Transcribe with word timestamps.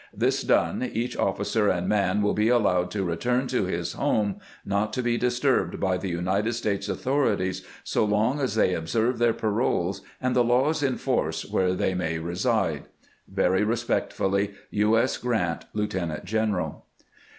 This 0.11 0.41
done, 0.41 0.81
each 0.81 1.15
officer 1.15 1.69
and 1.69 1.87
man 1.87 2.23
will 2.23 2.33
be 2.33 2.49
allowed 2.49 2.89
to 2.89 3.03
return 3.03 3.45
to 3.49 3.65
his 3.65 3.93
home, 3.93 4.39
not 4.65 4.93
to 4.93 5.03
be 5.03 5.15
disturbed 5.15 5.79
by 5.79 5.95
the 5.97 6.09
United 6.09 6.53
States 6.53 6.89
authorities 6.89 7.63
so 7.83 8.03
long 8.03 8.39
as 8.39 8.55
they 8.55 8.73
observe 8.73 9.19
their 9.19 9.31
paroles 9.33 10.01
and 10.19 10.35
the 10.35 10.43
laws 10.43 10.81
ia 10.81 10.93
force 10.93 11.45
where 11.45 11.73
they 11.75 11.93
may 11.93 12.17
reside. 12.17 12.85
Very 13.31 13.63
respectfully, 13.63 14.55
U. 14.71 14.97
S. 14.97 15.19
Grant, 15.19 15.65
Lieutenant 15.73 16.25
general. 16.25 16.87